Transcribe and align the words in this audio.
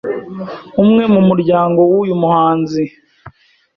Umwe 0.83 1.03
mu 1.13 1.21
muryango 1.29 1.79
w’uyu 1.91 2.15
muhanzi 2.21 2.83